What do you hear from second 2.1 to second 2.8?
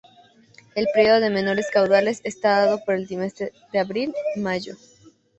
está